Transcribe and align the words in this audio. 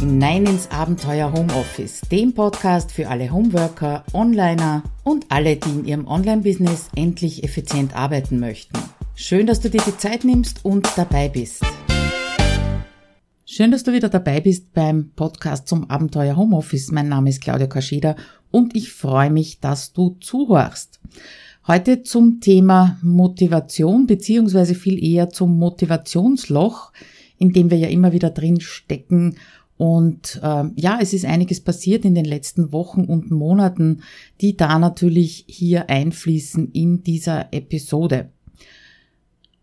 hinein 0.00 0.46
ins 0.46 0.70
Abenteuer 0.70 1.30
Homeoffice, 1.30 2.00
dem 2.10 2.32
Podcast 2.32 2.90
für 2.90 3.08
alle 3.08 3.30
Homeworker, 3.30 4.02
Onliner 4.14 4.82
und 5.04 5.26
alle, 5.28 5.56
die 5.56 5.68
in 5.68 5.84
ihrem 5.84 6.06
Online-Business 6.06 6.88
endlich 6.96 7.44
effizient 7.44 7.94
arbeiten 7.94 8.40
möchten. 8.40 8.78
Schön, 9.14 9.46
dass 9.46 9.60
du 9.60 9.68
dir 9.68 9.82
die 9.86 9.98
Zeit 9.98 10.24
nimmst 10.24 10.64
und 10.64 10.88
dabei 10.96 11.28
bist. 11.28 11.62
Schön, 13.44 13.70
dass 13.70 13.82
du 13.82 13.92
wieder 13.92 14.08
dabei 14.08 14.40
bist 14.40 14.72
beim 14.72 15.10
Podcast 15.10 15.68
zum 15.68 15.90
Abenteuer 15.90 16.34
Homeoffice. 16.34 16.90
Mein 16.92 17.10
Name 17.10 17.28
ist 17.28 17.42
Claudia 17.42 17.66
Kascheda 17.66 18.16
und 18.50 18.74
ich 18.74 18.90
freue 18.90 19.30
mich, 19.30 19.60
dass 19.60 19.92
du 19.92 20.16
zuhörst. 20.20 20.98
Heute 21.66 22.04
zum 22.04 22.40
Thema 22.40 22.98
Motivation 23.02 24.06
beziehungsweise 24.06 24.74
viel 24.74 25.04
eher 25.04 25.28
zum 25.28 25.58
Motivationsloch, 25.58 26.90
in 27.36 27.52
dem 27.52 27.70
wir 27.70 27.76
ja 27.76 27.88
immer 27.88 28.12
wieder 28.12 28.30
drin 28.30 28.62
stecken 28.62 29.36
und 29.80 30.38
äh, 30.42 30.64
ja, 30.76 30.98
es 31.00 31.14
ist 31.14 31.24
einiges 31.24 31.62
passiert 31.62 32.04
in 32.04 32.14
den 32.14 32.26
letzten 32.26 32.70
Wochen 32.70 33.06
und 33.06 33.30
Monaten, 33.30 34.02
die 34.42 34.54
da 34.54 34.78
natürlich 34.78 35.46
hier 35.48 35.88
einfließen 35.88 36.72
in 36.72 37.02
dieser 37.02 37.54
Episode. 37.54 38.28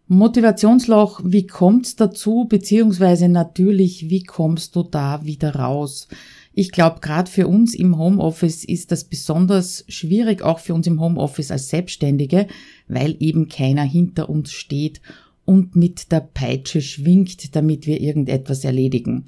Motivationsloch, 0.08 1.22
wie 1.24 1.46
kommt's 1.46 1.98
dazu, 1.98 2.48
beziehungsweise 2.50 3.30
natürlich, 3.30 4.10
wie 4.10 4.24
kommst 4.24 4.76
du 4.76 4.82
da 4.82 5.24
wieder 5.24 5.54
raus? 5.54 6.08
Ich 6.52 6.72
glaube, 6.72 7.00
gerade 7.00 7.30
für 7.30 7.48
uns 7.48 7.76
im 7.76 8.00
Homeoffice 8.00 8.66
ist 8.66 8.92
das 8.92 9.04
besonders 9.04 9.86
schwierig, 9.88 10.42
auch 10.42 10.58
für 10.58 10.74
uns 10.74 10.88
im 10.88 11.00
Homeoffice 11.00 11.52
als 11.52 11.70
Selbstständige, 11.70 12.48
weil 12.88 13.16
eben 13.20 13.50
keiner 13.50 13.84
hinter 13.84 14.30
uns 14.30 14.52
steht 14.52 15.00
und 15.46 15.76
mit 15.76 16.12
der 16.12 16.22
Peitsche 16.22 16.82
schwingt, 16.82 17.56
damit 17.56 17.86
wir 17.86 18.02
irgendetwas 18.02 18.64
erledigen. 18.64 19.28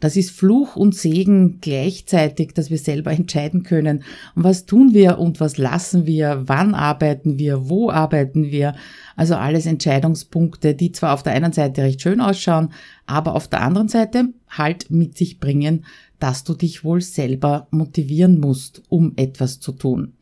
Das 0.00 0.16
ist 0.16 0.30
Fluch 0.30 0.76
und 0.76 0.94
Segen 0.94 1.60
gleichzeitig, 1.60 2.54
dass 2.54 2.70
wir 2.70 2.78
selber 2.78 3.12
entscheiden 3.18 3.62
können, 3.62 4.04
was 4.34 4.66
tun 4.66 4.94
wir 4.94 5.18
und 5.18 5.40
was 5.40 5.58
lassen 5.58 6.06
wir, 6.06 6.44
wann 6.46 6.74
arbeiten 6.74 7.38
wir, 7.38 7.68
wo 7.68 7.90
arbeiten 7.90 8.50
wir. 8.50 8.74
Also 9.16 9.34
alles 9.34 9.66
Entscheidungspunkte, 9.66 10.74
die 10.74 10.92
zwar 10.92 11.14
auf 11.14 11.22
der 11.22 11.32
einen 11.32 11.52
Seite 11.52 11.82
recht 11.82 12.00
schön 12.00 12.20
ausschauen, 12.20 12.70
aber 13.06 13.34
auf 13.34 13.48
der 13.48 13.62
anderen 13.62 13.88
Seite 13.88 14.28
halt 14.48 14.90
mit 14.90 15.16
sich 15.16 15.40
bringen, 15.40 15.84
dass 16.18 16.44
du 16.44 16.54
dich 16.54 16.84
wohl 16.84 17.00
selber 17.00 17.68
motivieren 17.70 18.40
musst, 18.40 18.82
um 18.88 19.12
etwas 19.16 19.60
zu 19.60 19.72
tun. 19.72 20.14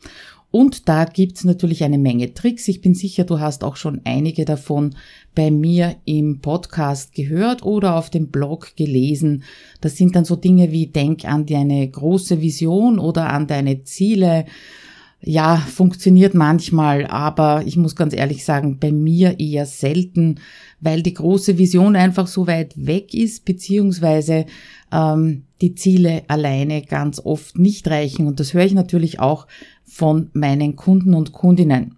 Und 0.57 0.89
da 0.89 1.05
gibt's 1.05 1.45
natürlich 1.45 1.85
eine 1.85 1.99
Menge 1.99 2.33
Tricks. 2.33 2.67
Ich 2.67 2.81
bin 2.81 2.95
sicher, 2.95 3.25
du 3.25 3.41
hast 3.41 3.63
auch 3.63 3.77
schon 3.77 4.01
einige 4.05 4.47
davon 4.47 4.95
bei 5.35 5.51
mir 5.51 5.97
im 6.07 6.41
Podcast 6.41 7.15
gehört 7.15 7.63
oder 7.63 7.95
auf 7.97 8.09
dem 8.09 8.29
Blog 8.29 8.75
gelesen. 8.75 9.45
Das 9.83 9.99
sind 9.99 10.17
dann 10.17 10.25
so 10.25 10.35
Dinge 10.35 10.73
wie 10.73 10.87
denk 10.87 11.27
an 11.27 11.45
deine 11.45 11.87
große 11.87 12.41
Vision 12.41 12.99
oder 12.99 13.35
an 13.35 13.47
deine 13.47 13.85
Ziele. 13.85 14.47
Ja, 15.21 15.57
funktioniert 15.57 16.33
manchmal, 16.33 17.07
aber 17.07 17.63
ich 17.67 17.77
muss 17.77 17.95
ganz 17.95 18.15
ehrlich 18.15 18.43
sagen, 18.43 18.79
bei 18.79 18.93
mir 18.93 19.39
eher 19.39 19.67
selten, 19.67 20.41
weil 20.81 21.03
die 21.03 21.15
große 21.15 21.59
Vision 21.59 21.97
einfach 21.97 22.29
so 22.29 22.47
weit 22.47 22.73
weg 22.77 23.13
ist, 23.13 23.45
beziehungsweise 23.45 24.47
ähm, 24.91 25.43
die 25.61 25.75
Ziele 25.75 26.23
alleine 26.29 26.81
ganz 26.81 27.19
oft 27.19 27.59
nicht 27.59 27.89
reichen. 27.89 28.27
Und 28.27 28.41
das 28.41 28.55
höre 28.55 28.65
ich 28.65 28.73
natürlich 28.73 29.21
auch 29.21 29.47
von 29.87 30.31
meinen 30.35 30.77
Kunden 30.77 31.15
und 31.15 31.33
Kundinnen. 31.33 31.97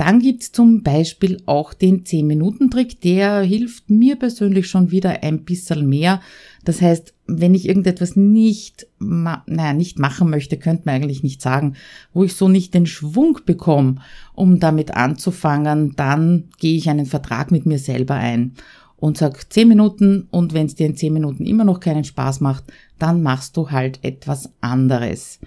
Dann 0.00 0.20
gibt's 0.20 0.50
zum 0.50 0.82
Beispiel 0.82 1.42
auch 1.44 1.74
den 1.74 2.04
10-Minuten-Trick, 2.04 3.02
der 3.02 3.42
hilft 3.42 3.90
mir 3.90 4.16
persönlich 4.16 4.66
schon 4.66 4.90
wieder 4.90 5.22
ein 5.22 5.44
bisschen 5.44 5.86
mehr. 5.86 6.22
Das 6.64 6.80
heißt, 6.80 7.12
wenn 7.26 7.54
ich 7.54 7.68
irgendetwas 7.68 8.16
nicht, 8.16 8.86
naja, 8.98 9.74
nicht 9.74 9.98
machen 9.98 10.30
möchte, 10.30 10.56
könnte 10.56 10.84
man 10.86 10.94
eigentlich 10.94 11.22
nicht 11.22 11.42
sagen, 11.42 11.74
wo 12.14 12.24
ich 12.24 12.34
so 12.34 12.48
nicht 12.48 12.72
den 12.72 12.86
Schwung 12.86 13.40
bekomme, 13.44 13.96
um 14.34 14.58
damit 14.58 14.94
anzufangen, 14.94 15.92
dann 15.96 16.44
gehe 16.58 16.78
ich 16.78 16.88
einen 16.88 17.04
Vertrag 17.04 17.50
mit 17.50 17.66
mir 17.66 17.78
selber 17.78 18.14
ein 18.14 18.54
und 18.96 19.18
sag 19.18 19.52
10 19.52 19.68
Minuten 19.68 20.28
und 20.30 20.54
wenn 20.54 20.64
es 20.64 20.76
dir 20.76 20.86
in 20.86 20.96
10 20.96 21.12
Minuten 21.12 21.44
immer 21.44 21.64
noch 21.64 21.80
keinen 21.80 22.04
Spaß 22.04 22.40
macht, 22.40 22.64
dann 22.98 23.22
machst 23.22 23.54
du 23.56 23.70
halt 23.70 23.98
etwas 24.02 24.50
anderes. 24.62 25.40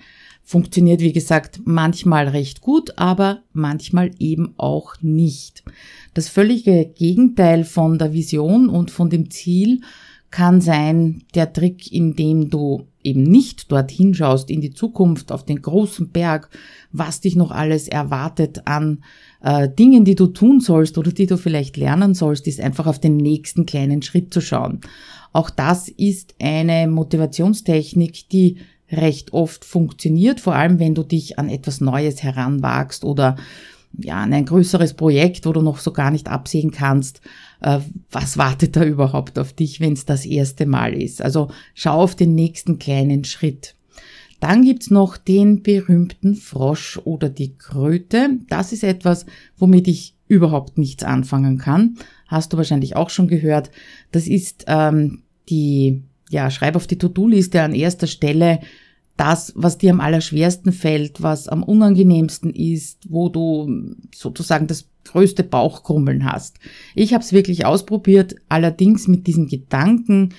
Funktioniert, 0.45 0.99
wie 0.99 1.13
gesagt, 1.13 1.61
manchmal 1.63 2.27
recht 2.27 2.61
gut, 2.61 2.97
aber 2.97 3.43
manchmal 3.53 4.11
eben 4.19 4.53
auch 4.57 4.95
nicht. 5.01 5.63
Das 6.13 6.27
völlige 6.27 6.85
Gegenteil 6.85 7.63
von 7.63 7.97
der 7.97 8.13
Vision 8.13 8.69
und 8.69 8.91
von 8.91 9.09
dem 9.09 9.31
Ziel 9.31 9.81
kann 10.33 10.61
sein 10.61 11.21
der 11.35 11.53
Trick, 11.53 11.91
in 11.91 12.15
dem 12.15 12.49
du 12.49 12.87
eben 13.03 13.23
nicht 13.23 13.71
dorthin 13.71 14.15
schaust 14.15 14.49
in 14.49 14.61
die 14.61 14.73
Zukunft, 14.73 15.31
auf 15.31 15.45
den 15.45 15.61
großen 15.61 16.09
Berg, 16.09 16.49
was 16.91 17.21
dich 17.21 17.35
noch 17.35 17.51
alles 17.51 17.87
erwartet 17.87 18.65
an 18.65 19.03
äh, 19.41 19.69
Dingen, 19.69 20.05
die 20.05 20.15
du 20.15 20.27
tun 20.27 20.59
sollst 20.59 20.97
oder 20.97 21.11
die 21.11 21.27
du 21.27 21.37
vielleicht 21.37 21.77
lernen 21.77 22.15
sollst, 22.15 22.47
ist 22.47 22.59
einfach 22.59 22.87
auf 22.87 22.99
den 22.99 23.17
nächsten 23.17 23.65
kleinen 23.67 24.01
Schritt 24.01 24.33
zu 24.33 24.41
schauen. 24.41 24.81
Auch 25.33 25.49
das 25.49 25.87
ist 25.87 26.35
eine 26.41 26.87
Motivationstechnik, 26.87 28.29
die 28.29 28.57
recht 28.93 29.33
oft 29.33 29.65
funktioniert, 29.65 30.39
vor 30.39 30.55
allem 30.55 30.79
wenn 30.79 30.95
du 30.95 31.03
dich 31.03 31.39
an 31.39 31.49
etwas 31.49 31.81
Neues 31.81 32.23
heranwagst 32.23 33.03
oder 33.03 33.35
ja, 33.97 34.23
an 34.23 34.33
ein 34.33 34.45
größeres 34.45 34.95
Projekt, 34.95 35.45
wo 35.45 35.53
du 35.53 35.61
noch 35.61 35.77
so 35.77 35.91
gar 35.91 36.11
nicht 36.11 36.27
absehen 36.27 36.71
kannst, 36.71 37.21
äh, 37.61 37.79
was 38.11 38.37
wartet 38.37 38.75
da 38.75 38.83
überhaupt 38.83 39.37
auf 39.37 39.53
dich, 39.53 39.79
wenn 39.79 39.93
es 39.93 40.05
das 40.05 40.25
erste 40.25 40.65
Mal 40.65 40.93
ist. 40.93 41.21
Also 41.21 41.49
schau 41.73 42.01
auf 42.01 42.15
den 42.15 42.33
nächsten 42.33 42.79
kleinen 42.79 43.23
Schritt. 43.23 43.75
Dann 44.39 44.63
gibt's 44.63 44.89
noch 44.89 45.15
den 45.15 45.63
berühmten 45.63 46.35
Frosch 46.35 46.99
oder 47.03 47.29
die 47.29 47.55
Kröte. 47.55 48.39
Das 48.49 48.73
ist 48.73 48.83
etwas, 48.83 49.25
womit 49.57 49.87
ich 49.87 50.15
überhaupt 50.27 50.77
nichts 50.77 51.03
anfangen 51.03 51.57
kann. 51.57 51.97
Hast 52.27 52.51
du 52.51 52.57
wahrscheinlich 52.57 52.95
auch 52.95 53.09
schon 53.09 53.27
gehört. 53.27 53.71
Das 54.11 54.27
ist 54.27 54.65
ähm, 54.67 55.21
die, 55.49 56.01
ja, 56.29 56.49
schreib 56.49 56.75
auf 56.75 56.87
die 56.87 56.97
To-Do-Liste 56.97 57.61
an 57.61 57.73
erster 57.73 58.07
Stelle 58.07 58.59
das, 59.17 59.53
was 59.55 59.77
dir 59.77 59.91
am 59.91 59.99
allerschwersten 59.99 60.71
fällt, 60.71 61.21
was 61.21 61.47
am 61.47 61.63
unangenehmsten 61.63 62.51
ist, 62.53 63.05
wo 63.09 63.29
du 63.29 63.95
sozusagen 64.13 64.67
das 64.67 64.89
größte 65.05 65.43
Bauchkrummeln 65.43 66.25
hast. 66.25 66.59
Ich 66.95 67.13
habe 67.13 67.23
es 67.23 67.33
wirklich 67.33 67.65
ausprobiert, 67.65 68.35
allerdings 68.49 69.07
mit 69.07 69.27
diesem 69.27 69.47
Gedanken, 69.47 70.33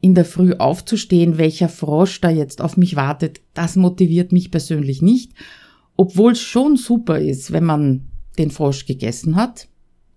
in 0.00 0.14
der 0.14 0.24
Früh 0.24 0.54
aufzustehen, 0.54 1.36
welcher 1.38 1.68
Frosch 1.68 2.20
da 2.20 2.30
jetzt 2.30 2.62
auf 2.62 2.76
mich 2.76 2.96
wartet, 2.96 3.40
das 3.52 3.76
motiviert 3.76 4.32
mich 4.32 4.50
persönlich 4.50 5.02
nicht, 5.02 5.32
obwohl 5.96 6.32
es 6.32 6.40
schon 6.40 6.76
super 6.76 7.18
ist, 7.18 7.52
wenn 7.52 7.64
man 7.64 8.08
den 8.38 8.50
Frosch 8.50 8.86
gegessen 8.86 9.36
hat 9.36 9.68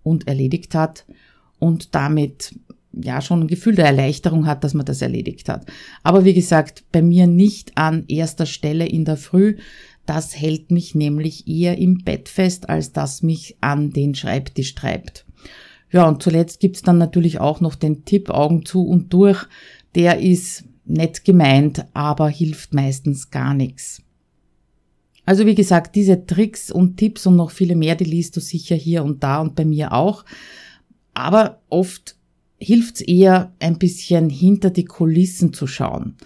und 0.02 0.26
erledigt 0.26 0.74
hat 0.74 1.04
und 1.58 1.94
damit 1.94 2.58
ja 3.02 3.20
schon 3.20 3.40
ein 3.40 3.48
Gefühl 3.48 3.74
der 3.74 3.86
Erleichterung 3.86 4.46
hat, 4.46 4.64
dass 4.64 4.74
man 4.74 4.86
das 4.86 5.02
erledigt 5.02 5.48
hat. 5.48 5.66
Aber 6.02 6.24
wie 6.24 6.34
gesagt, 6.34 6.84
bei 6.92 7.02
mir 7.02 7.26
nicht 7.26 7.76
an 7.76 8.04
erster 8.08 8.46
Stelle 8.46 8.86
in 8.86 9.04
der 9.04 9.16
Früh. 9.16 9.56
Das 10.06 10.38
hält 10.38 10.70
mich 10.70 10.94
nämlich 10.94 11.48
eher 11.48 11.78
im 11.78 11.98
Bett 12.04 12.28
fest, 12.28 12.68
als 12.68 12.92
das 12.92 13.22
mich 13.22 13.56
an 13.60 13.90
den 13.90 14.14
Schreibtisch 14.14 14.74
treibt. 14.74 15.24
Ja, 15.90 16.06
und 16.08 16.22
zuletzt 16.22 16.60
gibt's 16.60 16.82
dann 16.82 16.98
natürlich 16.98 17.40
auch 17.40 17.60
noch 17.60 17.74
den 17.74 18.04
Tipp 18.04 18.28
Augen 18.28 18.66
zu 18.66 18.84
und 18.86 19.12
durch. 19.12 19.46
Der 19.94 20.20
ist 20.20 20.64
nett 20.84 21.24
gemeint, 21.24 21.86
aber 21.94 22.28
hilft 22.28 22.74
meistens 22.74 23.30
gar 23.30 23.54
nichts. 23.54 24.02
Also 25.26 25.46
wie 25.46 25.54
gesagt, 25.54 25.94
diese 25.94 26.26
Tricks 26.26 26.70
und 26.70 26.96
Tipps 26.98 27.26
und 27.26 27.36
noch 27.36 27.50
viele 27.50 27.76
mehr, 27.76 27.94
die 27.94 28.04
liest 28.04 28.36
du 28.36 28.40
sicher 28.40 28.76
hier 28.76 29.04
und 29.04 29.22
da 29.22 29.40
und 29.40 29.54
bei 29.54 29.64
mir 29.64 29.92
auch. 29.92 30.24
Aber 31.14 31.62
oft 31.70 32.16
hilft 32.64 32.96
es 32.96 33.00
eher, 33.02 33.52
ein 33.60 33.78
bisschen 33.78 34.30
hinter 34.30 34.70
die 34.70 34.84
Kulissen 34.84 35.52
zu 35.52 35.66
schauen. 35.66 36.16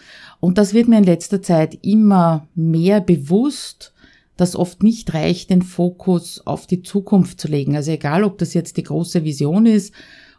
Und 0.41 0.57
das 0.57 0.73
wird 0.73 0.89
mir 0.89 0.99
in 0.99 1.05
letzter 1.05 1.43
Zeit 1.43 1.79
immer 1.83 2.47
mehr 2.55 3.01
bewusst, 3.01 3.93
dass 4.37 4.55
oft 4.55 4.83
nicht 4.83 5.13
reicht, 5.15 5.51
den 5.51 5.63
Fokus 5.63 6.41
auf 6.47 6.67
die 6.67 6.83
Zukunft 6.83 7.41
zu 7.41 7.49
legen. 7.49 7.75
Also 7.75 7.91
egal, 7.91 8.23
ob 8.23 8.39
das 8.39 8.55
jetzt 8.55 8.77
die 8.77 8.85
große 8.85 9.25
Vision 9.25 9.67
ist 9.67 9.93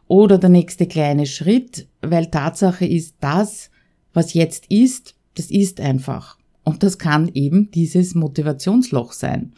oder 0.07 0.37
der 0.37 0.49
nächste 0.49 0.87
kleine 0.87 1.25
Schritt, 1.25 1.87
weil 2.01 2.27
Tatsache 2.27 2.85
ist, 2.85 3.15
das, 3.19 3.69
was 4.13 4.33
jetzt 4.33 4.67
ist, 4.69 5.15
das 5.35 5.51
ist 5.51 5.81
einfach. 5.81 6.37
Und 6.63 6.83
das 6.83 6.97
kann 6.97 7.29
eben 7.33 7.71
dieses 7.71 8.15
Motivationsloch 8.15 9.11
sein. 9.11 9.51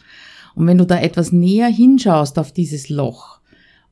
Und 0.56 0.66
wenn 0.66 0.78
du 0.78 0.86
da 0.86 1.00
etwas 1.00 1.30
näher 1.30 1.68
hinschaust 1.68 2.38
auf 2.38 2.52
dieses 2.52 2.88
Loch, 2.88 3.40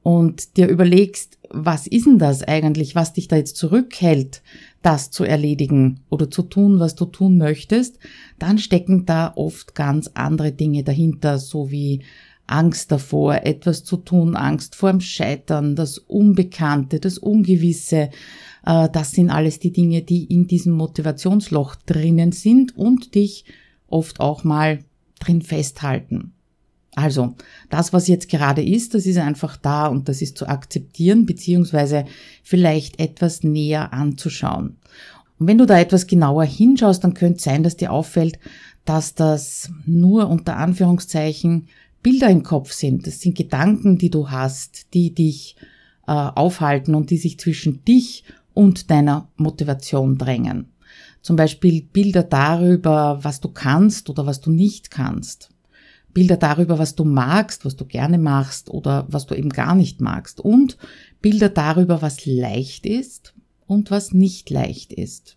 und 0.02 0.56
dir 0.56 0.68
überlegst, 0.68 1.38
was 1.50 1.86
ist 1.86 2.06
denn 2.06 2.18
das 2.18 2.42
eigentlich, 2.42 2.94
was 2.94 3.12
dich 3.12 3.28
da 3.28 3.36
jetzt 3.36 3.56
zurückhält, 3.56 4.42
das 4.82 5.10
zu 5.10 5.24
erledigen 5.24 6.00
oder 6.08 6.30
zu 6.30 6.42
tun, 6.42 6.78
was 6.78 6.94
du 6.94 7.04
tun 7.04 7.36
möchtest, 7.38 7.98
dann 8.38 8.58
stecken 8.58 9.04
da 9.04 9.32
oft 9.34 9.74
ganz 9.74 10.10
andere 10.14 10.52
Dinge 10.52 10.84
dahinter, 10.84 11.38
so 11.38 11.70
wie 11.70 12.02
Angst 12.46 12.90
davor, 12.90 13.44
etwas 13.44 13.84
zu 13.84 13.96
tun, 13.96 14.36
Angst 14.36 14.74
vorm 14.74 15.00
Scheitern, 15.00 15.76
das 15.76 15.98
Unbekannte, 15.98 16.98
das 16.98 17.18
Ungewisse. 17.18 18.10
Äh, 18.64 18.88
das 18.92 19.12
sind 19.12 19.30
alles 19.30 19.58
die 19.60 19.72
Dinge, 19.72 20.02
die 20.02 20.24
in 20.24 20.46
diesem 20.46 20.72
Motivationsloch 20.72 21.76
drinnen 21.86 22.32
sind 22.32 22.76
und 22.76 23.14
dich 23.14 23.44
oft 23.86 24.20
auch 24.20 24.44
mal 24.44 24.80
drin 25.20 25.42
festhalten. 25.42 26.32
Also, 26.96 27.34
das, 27.68 27.92
was 27.92 28.08
jetzt 28.08 28.28
gerade 28.28 28.64
ist, 28.64 28.94
das 28.94 29.06
ist 29.06 29.18
einfach 29.18 29.56
da 29.56 29.86
und 29.86 30.08
das 30.08 30.22
ist 30.22 30.36
zu 30.36 30.48
akzeptieren, 30.48 31.24
beziehungsweise 31.24 32.04
vielleicht 32.42 32.98
etwas 32.98 33.44
näher 33.44 33.92
anzuschauen. 33.92 34.76
Und 35.38 35.46
wenn 35.46 35.58
du 35.58 35.66
da 35.66 35.78
etwas 35.78 36.06
genauer 36.06 36.44
hinschaust, 36.44 37.04
dann 37.04 37.14
könnte 37.14 37.38
es 37.38 37.44
sein, 37.44 37.62
dass 37.62 37.76
dir 37.76 37.92
auffällt, 37.92 38.38
dass 38.84 39.14
das 39.14 39.70
nur 39.86 40.28
unter 40.28 40.56
Anführungszeichen 40.56 41.68
Bilder 42.02 42.28
im 42.28 42.42
Kopf 42.42 42.72
sind. 42.72 43.06
Das 43.06 43.20
sind 43.20 43.36
Gedanken, 43.36 43.98
die 43.98 44.10
du 44.10 44.30
hast, 44.30 44.92
die 44.94 45.14
dich 45.14 45.56
äh, 46.06 46.12
aufhalten 46.12 46.94
und 46.94 47.10
die 47.10 47.18
sich 47.18 47.38
zwischen 47.38 47.84
dich 47.84 48.24
und 48.54 48.90
deiner 48.90 49.28
Motivation 49.36 50.18
drängen. 50.18 50.66
Zum 51.22 51.36
Beispiel 51.36 51.82
Bilder 51.82 52.22
darüber, 52.22 53.20
was 53.22 53.40
du 53.40 53.48
kannst 53.48 54.08
oder 54.08 54.26
was 54.26 54.40
du 54.40 54.50
nicht 54.50 54.90
kannst. 54.90 55.50
Bilder 56.12 56.36
darüber, 56.36 56.78
was 56.78 56.94
du 56.94 57.04
magst, 57.04 57.64
was 57.64 57.76
du 57.76 57.84
gerne 57.84 58.18
machst 58.18 58.70
oder 58.70 59.06
was 59.08 59.26
du 59.26 59.34
eben 59.34 59.50
gar 59.50 59.74
nicht 59.74 60.00
magst. 60.00 60.40
Und 60.40 60.76
Bilder 61.20 61.48
darüber, 61.48 62.02
was 62.02 62.26
leicht 62.26 62.86
ist 62.86 63.34
und 63.66 63.90
was 63.90 64.12
nicht 64.12 64.50
leicht 64.50 64.92
ist. 64.92 65.36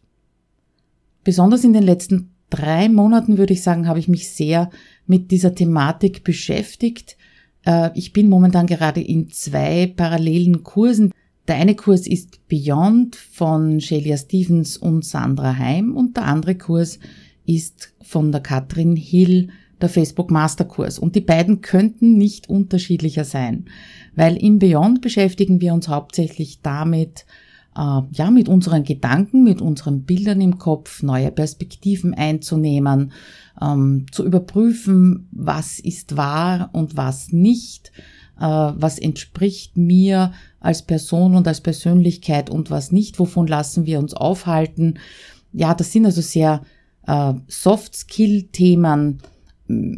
Besonders 1.23 1.63
in 1.63 1.73
den 1.73 1.83
letzten 1.83 2.31
drei 2.49 2.89
Monaten, 2.89 3.37
würde 3.37 3.53
ich 3.53 3.63
sagen, 3.63 3.87
habe 3.87 3.99
ich 3.99 4.07
mich 4.07 4.29
sehr 4.29 4.69
mit 5.05 5.31
dieser 5.31 5.55
Thematik 5.55 6.23
beschäftigt. 6.23 7.17
Äh, 7.65 7.91
ich 7.95 8.13
bin 8.13 8.29
momentan 8.29 8.67
gerade 8.67 9.01
in 9.01 9.29
zwei 9.29 9.87
parallelen 9.87 10.63
Kursen. 10.63 11.11
Der 11.47 11.55
eine 11.55 11.75
Kurs 11.75 12.07
ist 12.07 12.47
Beyond 12.47 13.15
von 13.15 13.81
Shelia 13.81 14.17
Stevens 14.17 14.77
und 14.77 15.03
Sandra 15.03 15.57
Heim 15.57 15.95
und 15.95 16.15
der 16.15 16.25
andere 16.25 16.55
Kurs 16.55 16.99
ist 17.45 17.93
von 18.01 18.31
der 18.31 18.41
Katrin 18.41 18.95
Hill, 18.95 19.49
der 19.83 19.89
Facebook 19.89 20.31
Masterkurs. 20.31 20.97
Und 20.97 21.15
die 21.15 21.21
beiden 21.21 21.61
könnten 21.61 22.17
nicht 22.17 22.49
unterschiedlicher 22.49 23.25
sein, 23.25 23.65
weil 24.15 24.37
im 24.37 24.59
Beyond 24.59 25.01
beschäftigen 25.01 25.61
wir 25.61 25.73
uns 25.73 25.87
hauptsächlich 25.87 26.61
damit, 26.61 27.25
äh, 27.75 28.01
ja, 28.11 28.31
mit 28.31 28.49
unseren 28.49 28.83
Gedanken, 28.83 29.43
mit 29.43 29.61
unseren 29.61 30.03
Bildern 30.03 30.41
im 30.41 30.57
Kopf 30.57 31.03
neue 31.03 31.31
Perspektiven 31.31 32.13
einzunehmen, 32.13 33.11
ähm, 33.61 34.05
zu 34.11 34.25
überprüfen, 34.25 35.27
was 35.31 35.79
ist 35.79 36.17
wahr 36.17 36.69
und 36.73 36.97
was 36.97 37.31
nicht, 37.31 37.91
äh, 38.39 38.43
was 38.43 38.99
entspricht 38.99 39.77
mir 39.77 40.33
als 40.59 40.81
Person 40.83 41.35
und 41.35 41.47
als 41.47 41.61
Persönlichkeit 41.61 42.49
und 42.49 42.71
was 42.71 42.91
nicht, 42.91 43.19
wovon 43.19 43.47
lassen 43.47 43.85
wir 43.85 43.99
uns 43.99 44.13
aufhalten. 44.13 44.99
Ja, 45.51 45.73
das 45.73 45.91
sind 45.91 46.05
also 46.05 46.21
sehr 46.21 46.61
äh, 47.05 47.33
Soft-Skill-Themen, 47.47 49.19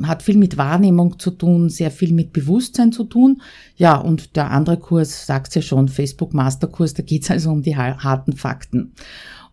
hat 0.03 0.23
viel 0.23 0.37
mit 0.37 0.57
Wahrnehmung 0.57 1.19
zu 1.19 1.31
tun, 1.31 1.69
sehr 1.69 1.91
viel 1.91 2.13
mit 2.13 2.33
Bewusstsein 2.33 2.91
zu 2.91 3.03
tun. 3.03 3.41
Ja, 3.75 3.95
und 3.97 4.35
der 4.35 4.51
andere 4.51 4.77
Kurs 4.77 5.25
sagt 5.25 5.55
ja 5.55 5.61
schon, 5.61 5.87
Facebook 5.87 6.33
Masterkurs, 6.33 6.93
da 6.93 7.03
geht's 7.03 7.31
also 7.31 7.51
um 7.51 7.61
die 7.61 7.75
harten 7.75 8.33
Fakten. 8.33 8.93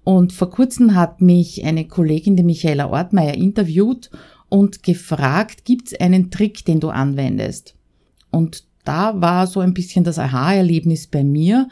Und 0.05 0.33
vor 0.33 0.51
kurzem 0.51 0.95
hat 0.95 1.21
mich 1.21 1.65
eine 1.65 1.87
Kollegin, 1.87 2.37
die 2.37 2.43
Michaela 2.43 2.91
Ortmeier, 2.91 3.35
interviewt 3.35 4.11
und 4.49 4.83
gefragt, 4.83 5.65
gibt's 5.65 5.95
einen 5.95 6.31
Trick, 6.31 6.65
den 6.65 6.81
du 6.81 6.91
anwendest? 6.91 7.75
Und 8.31 8.65
da 8.85 9.21
war 9.21 9.47
so 9.47 9.61
ein 9.61 9.75
bisschen 9.75 10.05
das 10.05 10.19
Aha-Erlebnis 10.19 11.07
bei 11.07 11.23
mir, 11.23 11.69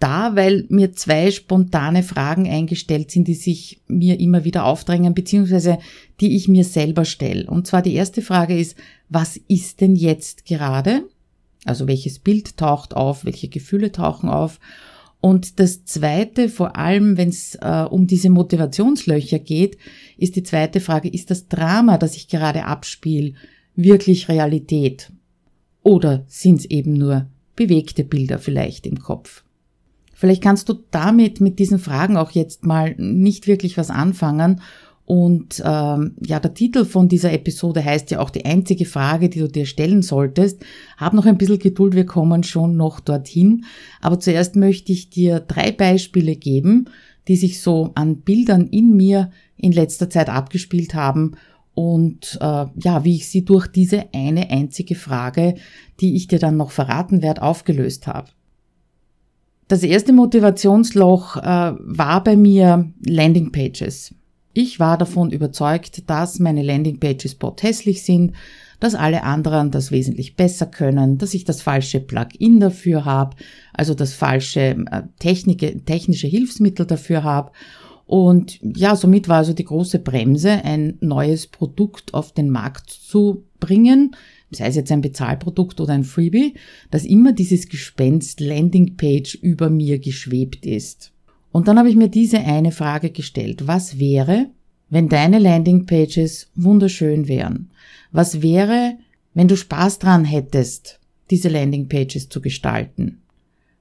da, 0.00 0.34
weil 0.34 0.64
mir 0.68 0.92
zwei 0.92 1.30
spontane 1.30 2.02
Fragen 2.02 2.48
eingestellt 2.48 3.10
sind, 3.10 3.28
die 3.28 3.34
sich 3.34 3.80
mir 3.86 4.18
immer 4.18 4.44
wieder 4.44 4.64
aufdrängen, 4.64 5.14
beziehungsweise 5.14 5.78
die 6.20 6.36
ich 6.36 6.48
mir 6.48 6.64
selber 6.64 7.04
stelle. 7.04 7.48
Und 7.48 7.66
zwar 7.66 7.82
die 7.82 7.94
erste 7.94 8.22
Frage 8.22 8.58
ist, 8.58 8.76
was 9.08 9.38
ist 9.48 9.80
denn 9.80 9.94
jetzt 9.94 10.46
gerade? 10.46 11.04
Also 11.64 11.86
welches 11.86 12.18
Bild 12.18 12.56
taucht 12.56 12.96
auf, 12.96 13.24
welche 13.24 13.48
Gefühle 13.48 13.92
tauchen 13.92 14.30
auf? 14.30 14.58
Und 15.20 15.60
das 15.60 15.84
zweite, 15.84 16.48
vor 16.48 16.76
allem 16.76 17.18
wenn 17.18 17.28
es 17.28 17.54
äh, 17.56 17.84
um 17.88 18.06
diese 18.06 18.30
Motivationslöcher 18.30 19.38
geht, 19.38 19.76
ist 20.16 20.36
die 20.36 20.42
zweite 20.42 20.80
Frage, 20.80 21.10
ist 21.10 21.30
das 21.30 21.48
Drama, 21.48 21.98
das 21.98 22.16
ich 22.16 22.28
gerade 22.28 22.64
abspiele, 22.64 23.34
wirklich 23.76 24.28
Realität? 24.28 25.12
Oder 25.82 26.24
sind 26.26 26.60
es 26.60 26.64
eben 26.64 26.94
nur 26.94 27.26
bewegte 27.54 28.04
Bilder 28.04 28.38
vielleicht 28.38 28.86
im 28.86 29.00
Kopf? 29.00 29.44
Vielleicht 30.20 30.42
kannst 30.42 30.68
du 30.68 30.74
damit 30.90 31.40
mit 31.40 31.58
diesen 31.58 31.78
Fragen 31.78 32.18
auch 32.18 32.32
jetzt 32.32 32.66
mal 32.66 32.94
nicht 32.98 33.46
wirklich 33.46 33.78
was 33.78 33.88
anfangen. 33.88 34.60
Und 35.06 35.62
ähm, 35.64 36.14
ja, 36.20 36.38
der 36.38 36.52
Titel 36.52 36.84
von 36.84 37.08
dieser 37.08 37.32
Episode 37.32 37.82
heißt 37.82 38.10
ja 38.10 38.20
auch 38.20 38.28
die 38.28 38.44
einzige 38.44 38.84
Frage, 38.84 39.30
die 39.30 39.38
du 39.38 39.48
dir 39.48 39.64
stellen 39.64 40.02
solltest. 40.02 40.60
Hab 40.98 41.14
noch 41.14 41.24
ein 41.24 41.38
bisschen 41.38 41.58
Geduld, 41.58 41.94
wir 41.94 42.04
kommen 42.04 42.42
schon 42.42 42.76
noch 42.76 43.00
dorthin. 43.00 43.64
Aber 44.02 44.20
zuerst 44.20 44.56
möchte 44.56 44.92
ich 44.92 45.08
dir 45.08 45.40
drei 45.40 45.72
Beispiele 45.72 46.36
geben, 46.36 46.90
die 47.26 47.36
sich 47.36 47.62
so 47.62 47.92
an 47.94 48.16
Bildern 48.16 48.66
in 48.66 48.94
mir 48.94 49.30
in 49.56 49.72
letzter 49.72 50.10
Zeit 50.10 50.28
abgespielt 50.28 50.92
haben 50.92 51.32
und 51.72 52.36
äh, 52.42 52.66
ja, 52.76 53.04
wie 53.04 53.16
ich 53.16 53.30
sie 53.30 53.46
durch 53.46 53.66
diese 53.68 54.12
eine 54.12 54.50
einzige 54.50 54.96
Frage, 54.96 55.54
die 56.00 56.14
ich 56.14 56.28
dir 56.28 56.38
dann 56.38 56.58
noch 56.58 56.72
verraten 56.72 57.22
werde, 57.22 57.40
aufgelöst 57.40 58.06
habe. 58.06 58.28
Das 59.70 59.84
erste 59.84 60.12
Motivationsloch 60.12 61.36
äh, 61.36 61.42
war 61.78 62.24
bei 62.24 62.36
mir 62.36 62.92
Landingpages. 63.06 64.12
Ich 64.52 64.80
war 64.80 64.98
davon 64.98 65.30
überzeugt, 65.30 66.10
dass 66.10 66.40
meine 66.40 66.64
Landingpages 66.64 67.36
hässlich 67.60 68.02
sind, 68.02 68.32
dass 68.80 68.96
alle 68.96 69.22
anderen 69.22 69.70
das 69.70 69.92
wesentlich 69.92 70.34
besser 70.34 70.66
können, 70.66 71.18
dass 71.18 71.34
ich 71.34 71.44
das 71.44 71.62
falsche 71.62 72.00
Plugin 72.00 72.58
dafür 72.58 73.04
habe, 73.04 73.36
also 73.72 73.94
das 73.94 74.12
falsche 74.12 74.76
äh, 74.90 75.02
Technik, 75.20 75.86
technische 75.86 76.26
Hilfsmittel 76.26 76.84
dafür 76.84 77.22
habe. 77.22 77.52
Und 78.06 78.58
ja, 78.76 78.96
somit 78.96 79.28
war 79.28 79.36
also 79.36 79.52
die 79.52 79.66
große 79.66 80.00
Bremse, 80.00 80.50
ein 80.64 80.98
neues 80.98 81.46
Produkt 81.46 82.12
auf 82.12 82.32
den 82.32 82.50
Markt 82.50 82.90
zu 82.90 83.44
bringen, 83.60 84.16
sei 84.50 84.66
es 84.66 84.76
jetzt 84.76 84.92
ein 84.92 85.00
Bezahlprodukt 85.00 85.80
oder 85.80 85.92
ein 85.92 86.04
Freebie, 86.04 86.54
dass 86.90 87.04
immer 87.04 87.32
dieses 87.32 87.68
Gespenst 87.68 88.40
Landingpage 88.40 89.36
über 89.36 89.70
mir 89.70 89.98
geschwebt 89.98 90.66
ist. 90.66 91.12
Und 91.52 91.68
dann 91.68 91.78
habe 91.78 91.88
ich 91.88 91.96
mir 91.96 92.08
diese 92.08 92.38
eine 92.38 92.72
Frage 92.72 93.10
gestellt. 93.10 93.66
Was 93.66 93.98
wäre, 93.98 94.50
wenn 94.88 95.08
deine 95.08 95.38
Landingpages 95.38 96.50
wunderschön 96.54 97.28
wären? 97.28 97.70
Was 98.12 98.42
wäre, 98.42 98.98
wenn 99.34 99.48
du 99.48 99.56
Spaß 99.56 99.98
dran 99.98 100.24
hättest, 100.24 101.00
diese 101.30 101.48
Landingpages 101.48 102.28
zu 102.28 102.40
gestalten? 102.40 103.18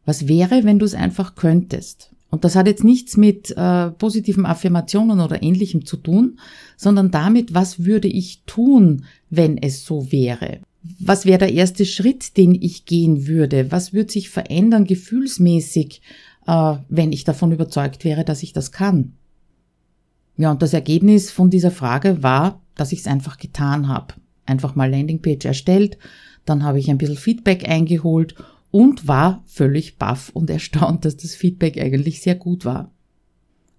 Was 0.05 0.27
wäre, 0.27 0.63
wenn 0.63 0.79
du 0.79 0.85
es 0.85 0.95
einfach 0.95 1.35
könntest? 1.35 2.11
Und 2.31 2.43
das 2.43 2.55
hat 2.55 2.67
jetzt 2.67 2.83
nichts 2.83 3.17
mit 3.17 3.55
äh, 3.57 3.89
positiven 3.91 4.45
Affirmationen 4.45 5.19
oder 5.19 5.41
ähnlichem 5.41 5.85
zu 5.85 5.97
tun, 5.97 6.39
sondern 6.77 7.11
damit, 7.11 7.53
was 7.53 7.85
würde 7.85 8.07
ich 8.07 8.43
tun, 8.45 9.05
wenn 9.29 9.57
es 9.57 9.83
so 9.83 10.11
wäre? 10.11 10.59
Was 10.81 11.25
wäre 11.25 11.39
der 11.39 11.53
erste 11.53 11.85
Schritt, 11.85 12.37
den 12.37 12.55
ich 12.55 12.85
gehen 12.85 13.27
würde? 13.27 13.71
Was 13.71 13.93
würde 13.93 14.11
sich 14.11 14.29
verändern 14.29 14.85
gefühlsmäßig, 14.85 16.01
äh, 16.47 16.75
wenn 16.87 17.11
ich 17.11 17.25
davon 17.25 17.51
überzeugt 17.51 18.05
wäre, 18.05 18.23
dass 18.23 18.43
ich 18.43 18.53
das 18.53 18.71
kann? 18.71 19.13
Ja, 20.37 20.51
und 20.51 20.61
das 20.61 20.73
Ergebnis 20.73 21.31
von 21.31 21.49
dieser 21.49 21.71
Frage 21.71 22.23
war, 22.23 22.61
dass 22.75 22.93
ich 22.93 22.99
es 22.99 23.07
einfach 23.07 23.37
getan 23.37 23.89
habe. 23.89 24.13
Einfach 24.45 24.73
mal 24.73 24.89
Landingpage 24.89 25.45
erstellt, 25.45 25.97
dann 26.45 26.63
habe 26.63 26.79
ich 26.79 26.89
ein 26.89 26.97
bisschen 26.97 27.17
Feedback 27.17 27.67
eingeholt 27.67 28.35
und 28.71 29.07
war 29.07 29.43
völlig 29.45 29.97
baff 29.97 30.29
und 30.29 30.49
erstaunt, 30.49 31.03
dass 31.03 31.17
das 31.17 31.35
Feedback 31.35 31.77
eigentlich 31.77 32.21
sehr 32.21 32.35
gut 32.35 32.63
war. 32.63 32.91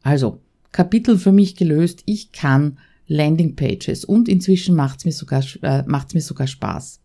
Also, 0.03 0.41
Kapitel 0.73 1.19
für 1.19 1.33
mich 1.33 1.57
gelöst, 1.57 2.03
ich 2.05 2.31
kann 2.33 2.79
Landingpages 3.11 4.05
und 4.05 4.29
inzwischen 4.29 4.77
macht's 4.77 5.05
mir 5.05 5.11
sogar, 5.11 5.43
äh, 5.63 5.83
macht's 5.87 6.15
mir 6.15 6.21
sogar 6.21 6.47
Spaß. 6.47 7.01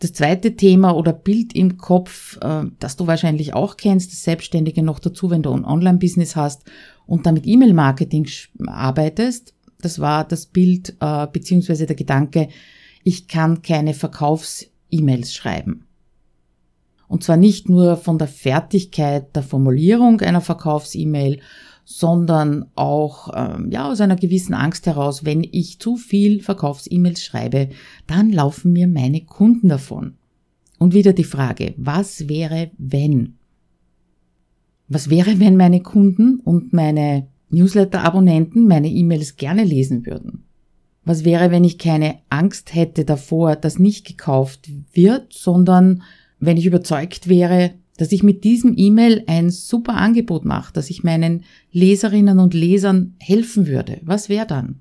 Das 0.00 0.14
zweite 0.14 0.56
Thema 0.56 0.92
oder 0.96 1.12
Bild 1.12 1.54
im 1.54 1.76
Kopf, 1.76 2.38
äh, 2.40 2.64
das 2.78 2.96
du 2.96 3.06
wahrscheinlich 3.06 3.52
auch 3.52 3.76
kennst, 3.76 4.10
das 4.10 4.24
Selbstständige 4.24 4.82
noch 4.82 5.00
dazu, 5.00 5.28
wenn 5.28 5.42
du 5.42 5.52
ein 5.52 5.66
Online-Business 5.66 6.34
hast 6.34 6.62
und 7.06 7.26
damit 7.26 7.46
E-Mail-Marketing 7.46 8.26
arbeitest, 8.66 9.54
das 9.82 9.98
war 9.98 10.26
das 10.26 10.46
Bild 10.46 10.96
äh, 11.00 11.26
beziehungsweise 11.26 11.84
der 11.84 11.96
Gedanke, 11.96 12.48
ich 13.04 13.28
kann 13.28 13.60
keine 13.60 13.92
Verkaufs-E-Mails 13.92 15.34
schreiben. 15.34 15.84
Und 17.06 17.22
zwar 17.22 17.36
nicht 17.36 17.68
nur 17.68 17.98
von 17.98 18.18
der 18.18 18.28
Fertigkeit 18.28 19.36
der 19.36 19.42
Formulierung 19.42 20.22
einer 20.22 20.40
Verkaufs-E-Mail, 20.40 21.40
sondern 21.90 22.66
auch 22.74 23.30
ähm, 23.34 23.70
ja 23.70 23.90
aus 23.90 24.02
einer 24.02 24.16
gewissen 24.16 24.52
Angst 24.52 24.84
heraus, 24.84 25.24
wenn 25.24 25.42
ich 25.42 25.78
zu 25.78 25.96
viel 25.96 26.42
Verkaufs-E-Mails 26.42 27.24
schreibe, 27.24 27.70
dann 28.06 28.30
laufen 28.30 28.74
mir 28.74 28.86
meine 28.86 29.22
Kunden 29.22 29.70
davon. 29.70 30.18
Und 30.78 30.92
wieder 30.92 31.14
die 31.14 31.24
Frage, 31.24 31.72
was 31.78 32.28
wäre, 32.28 32.70
wenn? 32.76 33.38
Was 34.88 35.08
wäre, 35.08 35.40
wenn 35.40 35.56
meine 35.56 35.80
Kunden 35.80 36.40
und 36.40 36.74
meine 36.74 37.28
Newsletter-Abonnenten 37.48 38.68
meine 38.68 38.90
E-Mails 38.90 39.36
gerne 39.36 39.64
lesen 39.64 40.04
würden? 40.04 40.44
Was 41.06 41.24
wäre, 41.24 41.50
wenn 41.50 41.64
ich 41.64 41.78
keine 41.78 42.16
Angst 42.28 42.74
hätte 42.74 43.06
davor, 43.06 43.56
dass 43.56 43.78
nicht 43.78 44.06
gekauft 44.06 44.68
wird, 44.92 45.32
sondern 45.32 46.02
wenn 46.38 46.58
ich 46.58 46.66
überzeugt 46.66 47.28
wäre, 47.28 47.72
dass 47.98 48.12
ich 48.12 48.22
mit 48.22 48.44
diesem 48.44 48.72
E-Mail 48.76 49.24
ein 49.26 49.50
super 49.50 49.94
Angebot 49.94 50.46
mache, 50.46 50.72
dass 50.72 50.88
ich 50.88 51.04
meinen 51.04 51.44
Leserinnen 51.72 52.38
und 52.38 52.54
Lesern 52.54 53.14
helfen 53.18 53.66
würde? 53.66 54.00
Was 54.02 54.30
wäre 54.30 54.46
dann? 54.46 54.80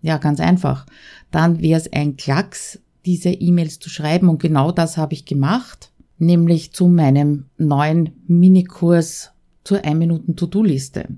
Ja, 0.00 0.16
ganz 0.16 0.40
einfach. 0.40 0.86
Dann 1.30 1.60
wäre 1.60 1.78
es 1.78 1.92
ein 1.92 2.16
Klacks, 2.16 2.80
diese 3.04 3.30
E-Mails 3.30 3.78
zu 3.80 3.90
schreiben 3.90 4.28
und 4.28 4.40
genau 4.40 4.72
das 4.72 4.96
habe 4.96 5.12
ich 5.12 5.26
gemacht, 5.26 5.92
nämlich 6.18 6.72
zu 6.72 6.86
meinem 6.86 7.46
neuen 7.58 8.10
Minikurs 8.26 9.32
zur 9.64 9.84
1 9.84 9.98
Minuten 9.98 10.36
To-Do-Liste. 10.36 11.08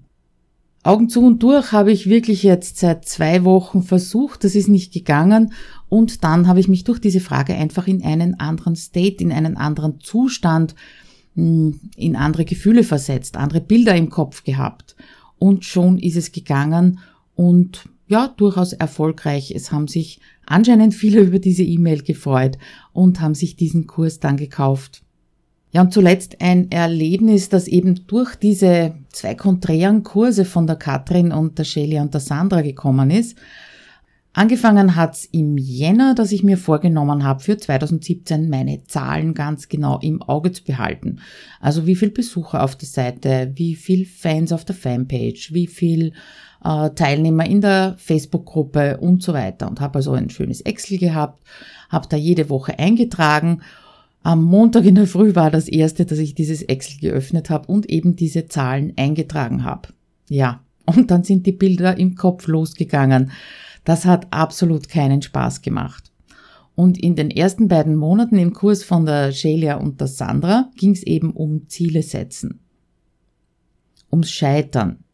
Augen 0.82 1.08
zu 1.08 1.24
und 1.24 1.42
durch 1.42 1.72
habe 1.72 1.92
ich 1.92 2.10
wirklich 2.10 2.42
jetzt 2.42 2.76
seit 2.76 3.06
zwei 3.06 3.44
Wochen 3.44 3.82
versucht, 3.82 4.44
das 4.44 4.54
ist 4.54 4.68
nicht 4.68 4.92
gegangen 4.92 5.52
und 5.88 6.24
dann 6.24 6.46
habe 6.46 6.60
ich 6.60 6.68
mich 6.68 6.84
durch 6.84 7.00
diese 7.00 7.20
Frage 7.20 7.54
einfach 7.54 7.86
in 7.86 8.04
einen 8.04 8.38
anderen 8.38 8.76
State, 8.76 9.24
in 9.24 9.32
einen 9.32 9.56
anderen 9.56 10.00
Zustand, 10.00 10.74
in 11.34 12.16
andere 12.16 12.44
Gefühle 12.44 12.84
versetzt, 12.84 13.36
andere 13.36 13.60
Bilder 13.60 13.96
im 13.96 14.08
Kopf 14.08 14.44
gehabt 14.44 14.94
und 15.38 15.64
schon 15.64 15.98
ist 15.98 16.16
es 16.16 16.32
gegangen 16.32 17.00
und 17.34 17.88
ja, 18.06 18.28
durchaus 18.36 18.72
erfolgreich. 18.72 19.52
Es 19.54 19.72
haben 19.72 19.88
sich 19.88 20.20
anscheinend 20.46 20.94
viele 20.94 21.20
über 21.28 21.38
diese 21.38 21.62
E-Mail 21.62 22.02
gefreut 22.02 22.58
und 22.92 23.20
haben 23.20 23.34
sich 23.34 23.56
diesen 23.56 23.86
Kurs 23.86 24.20
dann 24.20 24.36
gekauft. 24.36 25.02
Ja, 25.72 25.80
und 25.80 25.92
zuletzt 25.92 26.40
ein 26.40 26.70
Erlebnis, 26.70 27.48
das 27.48 27.66
eben 27.66 28.06
durch 28.06 28.36
diese 28.36 28.94
zwei 29.10 29.34
konträren 29.34 30.04
Kurse 30.04 30.44
von 30.44 30.68
der 30.68 30.76
Katrin 30.76 31.32
und 31.32 31.58
der 31.58 31.64
Shelia 31.64 32.00
und 32.00 32.14
der 32.14 32.20
Sandra 32.20 32.60
gekommen 32.60 33.10
ist. 33.10 33.36
Angefangen 34.34 34.96
hat's 34.96 35.24
im 35.30 35.56
Jänner, 35.56 36.14
dass 36.14 36.32
ich 36.32 36.42
mir 36.42 36.58
vorgenommen 36.58 37.24
habe, 37.24 37.40
für 37.40 37.56
2017 37.56 38.50
meine 38.50 38.84
Zahlen 38.84 39.32
ganz 39.32 39.68
genau 39.68 39.98
im 40.00 40.20
Auge 40.22 40.52
zu 40.52 40.64
behalten. 40.64 41.20
Also 41.60 41.86
wie 41.86 41.94
viel 41.94 42.10
Besucher 42.10 42.62
auf 42.62 42.76
der 42.76 42.88
Seite, 42.88 43.52
wie 43.54 43.76
viel 43.76 44.04
Fans 44.04 44.52
auf 44.52 44.64
der 44.64 44.74
Fanpage, 44.74 45.54
wie 45.54 45.68
viel 45.68 46.12
äh, 46.64 46.90
Teilnehmer 46.90 47.46
in 47.46 47.60
der 47.60 47.94
Facebook-Gruppe 47.96 48.98
und 48.98 49.22
so 49.22 49.32
weiter. 49.32 49.68
Und 49.68 49.80
habe 49.80 49.96
also 49.96 50.12
ein 50.12 50.30
schönes 50.30 50.60
Excel 50.60 50.98
gehabt, 50.98 51.42
habe 51.88 52.08
da 52.08 52.16
jede 52.16 52.50
Woche 52.50 52.78
eingetragen 52.78 53.62
am 54.24 54.42
Montag 54.42 54.86
in 54.86 54.94
der 54.94 55.06
Früh 55.06 55.34
war 55.34 55.50
das 55.50 55.68
erste, 55.68 56.06
dass 56.06 56.18
ich 56.18 56.34
dieses 56.34 56.62
Excel 56.62 56.98
geöffnet 56.98 57.50
habe 57.50 57.70
und 57.70 57.90
eben 57.90 58.16
diese 58.16 58.46
Zahlen 58.46 58.94
eingetragen 58.96 59.64
habe. 59.64 59.90
Ja, 60.30 60.60
und 60.86 61.10
dann 61.10 61.24
sind 61.24 61.46
die 61.46 61.52
Bilder 61.52 61.98
im 61.98 62.14
Kopf 62.14 62.46
losgegangen. 62.46 63.32
Das 63.84 64.06
hat 64.06 64.32
absolut 64.32 64.88
keinen 64.88 65.22
Spaß 65.22 65.62
gemacht. 65.62 66.10
Und 66.74 66.98
in 66.98 67.14
den 67.14 67.30
ersten 67.30 67.68
beiden 67.68 67.94
Monaten 67.94 68.36
im 68.36 68.52
Kurs 68.52 68.82
von 68.82 69.06
der 69.06 69.30
Shelia 69.32 69.76
und 69.76 70.00
der 70.00 70.08
Sandra 70.08 70.70
ging 70.76 70.92
es 70.92 71.04
eben 71.04 71.30
um 71.30 71.68
Ziele 71.68 72.02
setzen. 72.02 72.60
Ums 74.10 74.30
Scheitern. 74.30 75.04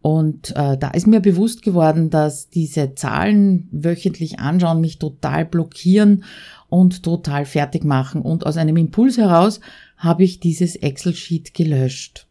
Und 0.00 0.54
äh, 0.56 0.78
da 0.78 0.90
ist 0.90 1.08
mir 1.08 1.20
bewusst 1.20 1.62
geworden, 1.62 2.10
dass 2.10 2.48
diese 2.48 2.94
Zahlen 2.94 3.68
wöchentlich 3.72 4.38
anschauen 4.38 4.80
mich 4.80 5.00
total 5.00 5.44
blockieren 5.44 6.22
und 6.68 7.02
total 7.02 7.44
fertig 7.44 7.84
machen. 7.84 8.22
Und 8.22 8.46
aus 8.46 8.56
einem 8.56 8.76
Impuls 8.76 9.18
heraus 9.18 9.60
habe 9.96 10.22
ich 10.22 10.38
dieses 10.38 10.76
Excel-Sheet 10.76 11.52
gelöscht. 11.52 12.27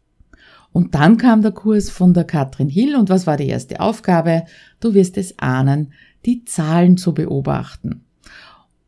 Und 0.78 0.94
dann 0.94 1.16
kam 1.16 1.42
der 1.42 1.50
Kurs 1.50 1.90
von 1.90 2.14
der 2.14 2.22
Katrin 2.22 2.68
Hill 2.68 2.94
und 2.94 3.08
was 3.08 3.26
war 3.26 3.36
die 3.36 3.48
erste 3.48 3.80
Aufgabe? 3.80 4.44
Du 4.78 4.94
wirst 4.94 5.18
es 5.18 5.36
ahnen, 5.36 5.92
die 6.24 6.44
Zahlen 6.44 6.96
zu 6.96 7.14
beobachten. 7.14 8.04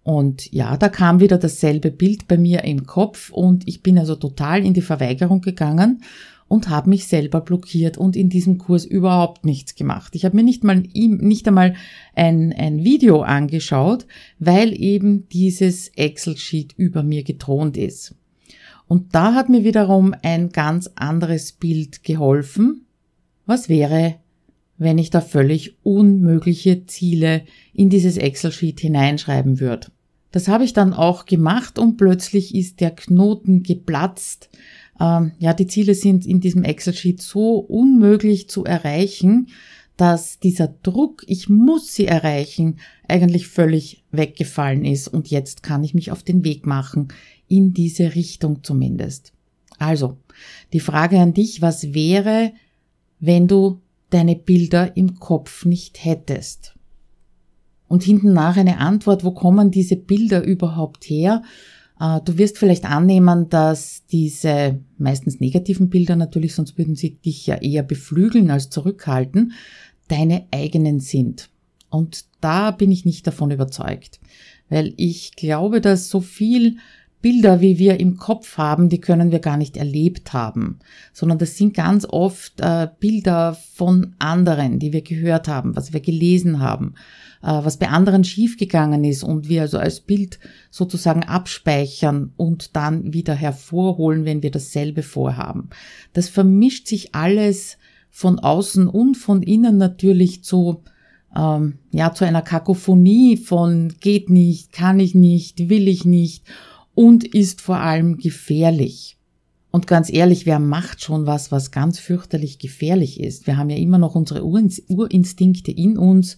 Und 0.04 0.52
ja, 0.52 0.76
da 0.76 0.88
kam 0.88 1.18
wieder 1.18 1.36
dasselbe 1.36 1.90
Bild 1.90 2.28
bei 2.28 2.38
mir 2.38 2.62
im 2.62 2.86
Kopf 2.86 3.30
und 3.30 3.66
ich 3.66 3.82
bin 3.82 3.98
also 3.98 4.14
total 4.14 4.64
in 4.64 4.72
die 4.72 4.82
Verweigerung 4.82 5.40
gegangen 5.40 6.04
und 6.46 6.68
habe 6.68 6.90
mich 6.90 7.08
selber 7.08 7.40
blockiert 7.40 7.98
und 7.98 8.14
in 8.14 8.28
diesem 8.28 8.58
Kurs 8.58 8.84
überhaupt 8.84 9.44
nichts 9.44 9.74
gemacht. 9.74 10.14
Ich 10.14 10.24
habe 10.24 10.36
mir 10.36 10.44
nicht 10.44 10.62
mal 10.62 10.84
nicht 10.94 11.48
einmal 11.48 11.74
ein, 12.14 12.52
ein 12.52 12.84
Video 12.84 13.22
angeschaut, 13.22 14.06
weil 14.38 14.80
eben 14.80 15.28
dieses 15.30 15.88
Excel-Sheet 15.88 16.72
über 16.76 17.02
mir 17.02 17.24
gethront 17.24 17.76
ist. 17.76 18.14
Und 18.90 19.14
da 19.14 19.34
hat 19.34 19.48
mir 19.48 19.62
wiederum 19.62 20.14
ein 20.22 20.50
ganz 20.50 20.90
anderes 20.96 21.52
Bild 21.52 22.02
geholfen. 22.02 22.86
Was 23.46 23.68
wäre, 23.68 24.16
wenn 24.78 24.98
ich 24.98 25.10
da 25.10 25.20
völlig 25.20 25.76
unmögliche 25.84 26.86
Ziele 26.86 27.42
in 27.72 27.88
dieses 27.88 28.16
Excel-Sheet 28.16 28.80
hineinschreiben 28.80 29.60
würde? 29.60 29.86
Das 30.32 30.48
habe 30.48 30.64
ich 30.64 30.72
dann 30.72 30.92
auch 30.92 31.24
gemacht 31.24 31.78
und 31.78 31.96
plötzlich 31.96 32.54
ist 32.54 32.80
der 32.80 32.90
Knoten 32.90 33.62
geplatzt 33.62 34.50
ähm, 35.00 35.32
ja, 35.38 35.54
die 35.54 35.66
Ziele 35.66 35.94
sind 35.94 36.26
in 36.26 36.40
diesem 36.40 36.62
Excel-Sheet 36.62 37.22
so 37.22 37.56
unmöglich 37.56 38.48
zu 38.48 38.64
erreichen, 38.64 39.48
dass 39.96 40.38
dieser 40.38 40.68
Druck, 40.68 41.24
ich 41.26 41.48
muss 41.48 41.94
sie 41.94 42.06
erreichen, 42.06 42.78
eigentlich 43.08 43.48
völlig 43.48 44.04
weggefallen 44.12 44.84
ist 44.84 45.08
und 45.08 45.28
jetzt 45.28 45.62
kann 45.62 45.84
ich 45.84 45.94
mich 45.94 46.10
auf 46.10 46.22
den 46.22 46.44
Weg 46.44 46.66
machen, 46.66 47.08
in 47.50 47.74
diese 47.74 48.14
Richtung 48.14 48.62
zumindest. 48.62 49.32
Also, 49.78 50.16
die 50.72 50.80
Frage 50.80 51.18
an 51.18 51.34
dich, 51.34 51.60
was 51.60 51.92
wäre, 51.92 52.52
wenn 53.18 53.48
du 53.48 53.80
deine 54.10 54.36
Bilder 54.36 54.96
im 54.96 55.18
Kopf 55.18 55.64
nicht 55.64 56.04
hättest? 56.04 56.74
Und 57.88 58.04
hinten 58.04 58.32
nach 58.32 58.56
eine 58.56 58.78
Antwort, 58.78 59.24
wo 59.24 59.32
kommen 59.32 59.70
diese 59.70 59.96
Bilder 59.96 60.44
überhaupt 60.44 61.04
her? 61.04 61.42
Äh, 61.98 62.20
du 62.24 62.38
wirst 62.38 62.56
vielleicht 62.56 62.84
annehmen, 62.84 63.48
dass 63.48 64.04
diese 64.06 64.80
meistens 64.96 65.40
negativen 65.40 65.90
Bilder 65.90 66.14
natürlich, 66.14 66.54
sonst 66.54 66.78
würden 66.78 66.94
sie 66.94 67.16
dich 67.16 67.46
ja 67.46 67.56
eher 67.56 67.82
beflügeln 67.82 68.50
als 68.50 68.70
zurückhalten, 68.70 69.52
deine 70.08 70.46
eigenen 70.52 71.00
sind. 71.00 71.50
Und 71.88 72.26
da 72.40 72.70
bin 72.70 72.92
ich 72.92 73.04
nicht 73.04 73.26
davon 73.26 73.50
überzeugt, 73.50 74.20
weil 74.68 74.94
ich 74.96 75.34
glaube, 75.34 75.80
dass 75.80 76.08
so 76.08 76.20
viel 76.20 76.76
Bilder, 77.22 77.60
wie 77.60 77.78
wir 77.78 78.00
im 78.00 78.16
Kopf 78.16 78.56
haben, 78.56 78.88
die 78.88 79.00
können 79.00 79.30
wir 79.30 79.40
gar 79.40 79.56
nicht 79.56 79.76
erlebt 79.76 80.32
haben, 80.32 80.78
sondern 81.12 81.38
das 81.38 81.56
sind 81.56 81.74
ganz 81.74 82.06
oft 82.08 82.60
äh, 82.60 82.88
Bilder 82.98 83.56
von 83.74 84.14
anderen, 84.18 84.78
die 84.78 84.92
wir 84.92 85.02
gehört 85.02 85.46
haben, 85.46 85.76
was 85.76 85.92
wir 85.92 86.00
gelesen 86.00 86.60
haben, 86.60 86.94
äh, 87.42 87.48
was 87.48 87.76
bei 87.76 87.88
anderen 87.88 88.24
schiefgegangen 88.24 89.04
ist 89.04 89.22
und 89.22 89.48
wir 89.48 89.62
also 89.62 89.78
als 89.78 90.00
Bild 90.00 90.38
sozusagen 90.70 91.24
abspeichern 91.24 92.32
und 92.38 92.74
dann 92.74 93.12
wieder 93.12 93.34
hervorholen, 93.34 94.24
wenn 94.24 94.42
wir 94.42 94.50
dasselbe 94.50 95.02
vorhaben. 95.02 95.68
Das 96.14 96.30
vermischt 96.30 96.86
sich 96.86 97.14
alles 97.14 97.76
von 98.10 98.38
außen 98.38 98.88
und 98.88 99.16
von 99.16 99.42
innen 99.42 99.76
natürlich 99.76 100.42
zu 100.42 100.82
ähm, 101.36 101.78
ja 101.92 102.12
zu 102.12 102.24
einer 102.24 102.42
Kakophonie 102.42 103.36
von 103.36 103.94
geht 104.00 104.30
nicht, 104.30 104.72
kann 104.72 104.98
ich 104.98 105.14
nicht, 105.14 105.68
will 105.68 105.86
ich 105.86 106.04
nicht 106.04 106.44
und 107.00 107.24
ist 107.24 107.62
vor 107.62 107.78
allem 107.78 108.18
gefährlich. 108.18 109.16
Und 109.70 109.86
ganz 109.86 110.12
ehrlich, 110.12 110.44
wer 110.44 110.58
macht 110.58 111.02
schon 111.02 111.24
was, 111.24 111.50
was 111.50 111.70
ganz 111.70 111.98
fürchterlich 111.98 112.58
gefährlich 112.58 113.20
ist? 113.20 113.46
Wir 113.46 113.56
haben 113.56 113.70
ja 113.70 113.78
immer 113.78 113.96
noch 113.96 114.14
unsere 114.14 114.44
Urinstinkte 114.44 115.70
in 115.70 115.96
uns, 115.96 116.36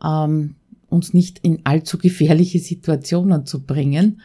ähm, 0.00 0.54
uns 0.88 1.14
nicht 1.14 1.40
in 1.40 1.66
allzu 1.66 1.98
gefährliche 1.98 2.60
Situationen 2.60 3.44
zu 3.44 3.64
bringen. 3.64 4.20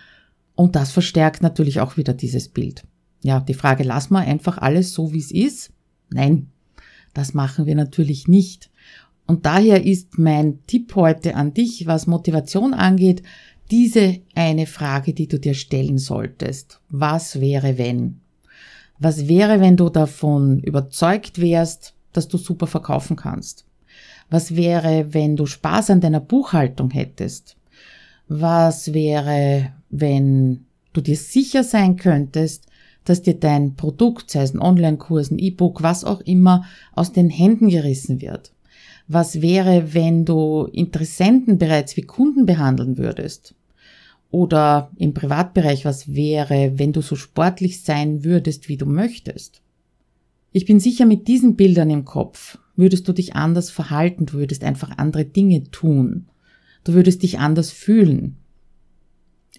Und 0.53 0.75
das 0.75 0.91
verstärkt 0.91 1.41
natürlich 1.41 1.79
auch 1.79 1.97
wieder 1.97 2.13
dieses 2.13 2.49
Bild. 2.49 2.83
Ja, 3.23 3.39
die 3.39 3.55
Frage, 3.55 3.83
lass 3.83 4.11
mal 4.11 4.27
einfach 4.27 4.59
alles 4.59 4.93
so, 4.93 5.11
wie 5.11 5.17
es 5.17 5.31
ist? 5.31 5.71
Nein, 6.11 6.51
das 7.15 7.33
machen 7.33 7.65
wir 7.65 7.73
natürlich 7.73 8.27
nicht. 8.27 8.69
Und 9.25 9.47
daher 9.47 9.83
ist 9.83 10.19
mein 10.19 10.59
Tipp 10.67 10.93
heute 10.93 11.33
an 11.33 11.55
dich, 11.55 11.87
was 11.87 12.05
Motivation 12.05 12.75
angeht, 12.75 13.23
diese 13.71 14.19
eine 14.35 14.65
Frage, 14.67 15.13
die 15.13 15.27
du 15.27 15.39
dir 15.39 15.53
stellen 15.53 15.97
solltest. 15.97 16.79
Was 16.89 17.39
wäre, 17.39 17.77
wenn? 17.77 18.19
Was 18.99 19.27
wäre, 19.27 19.59
wenn 19.59 19.77
du 19.77 19.89
davon 19.89 20.59
überzeugt 20.59 21.39
wärst, 21.41 21.93
dass 22.13 22.27
du 22.27 22.37
super 22.37 22.67
verkaufen 22.67 23.15
kannst? 23.15 23.65
Was 24.29 24.55
wäre, 24.55 25.13
wenn 25.13 25.35
du 25.35 25.45
Spaß 25.45 25.89
an 25.89 26.01
deiner 26.01 26.19
Buchhaltung 26.19 26.91
hättest? 26.91 27.57
Was 28.27 28.93
wäre, 28.93 29.73
wenn 29.89 30.65
du 30.93 31.01
dir 31.01 31.17
sicher 31.17 31.63
sein 31.63 31.97
könntest, 31.97 32.67
dass 33.05 33.21
dir 33.21 33.33
dein 33.33 33.75
Produkt, 33.75 34.31
sei 34.31 34.43
es 34.43 34.53
ein 34.53 34.61
Online-Kurs, 34.61 35.31
ein 35.31 35.39
E-Book, 35.39 35.83
was 35.83 36.05
auch 36.05 36.21
immer, 36.21 36.65
aus 36.93 37.11
den 37.11 37.29
Händen 37.29 37.69
gerissen 37.69 38.21
wird? 38.21 38.53
Was 39.07 39.41
wäre, 39.41 39.93
wenn 39.93 40.25
du 40.25 40.65
Interessenten 40.71 41.57
bereits 41.57 41.97
wie 41.97 42.03
Kunden 42.03 42.45
behandeln 42.45 42.97
würdest? 42.97 43.55
Oder 44.31 44.91
im 44.97 45.13
Privatbereich, 45.13 45.85
was 45.85 46.13
wäre, 46.13 46.79
wenn 46.79 46.93
du 46.93 47.01
so 47.01 47.15
sportlich 47.15 47.83
sein 47.83 48.23
würdest, 48.23 48.67
wie 48.69 48.77
du 48.77 48.85
möchtest? 48.85 49.61
Ich 50.51 50.65
bin 50.65 50.79
sicher, 50.79 51.05
mit 51.05 51.27
diesen 51.27 51.55
Bildern 51.55 51.89
im 51.89 52.05
Kopf 52.05 52.57
würdest 52.75 53.07
du 53.07 53.13
dich 53.13 53.35
anders 53.35 53.69
verhalten, 53.69 54.25
du 54.25 54.33
würdest 54.33 54.63
einfach 54.63 54.97
andere 54.97 55.25
Dinge 55.25 55.69
tun. 55.69 56.27
Du 56.83 56.93
würdest 56.93 57.23
dich 57.23 57.39
anders 57.39 57.71
fühlen. 57.71 58.37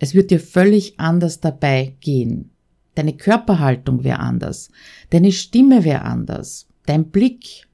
Es 0.00 0.14
wird 0.14 0.30
dir 0.30 0.40
völlig 0.40 0.98
anders 0.98 1.40
dabei 1.40 1.94
gehen. 2.00 2.50
Deine 2.94 3.16
Körperhaltung 3.16 4.04
wäre 4.04 4.20
anders. 4.20 4.70
Deine 5.10 5.32
Stimme 5.32 5.84
wäre 5.84 6.02
anders. 6.02 6.66
Dein 6.86 7.10
Blick. 7.10 7.66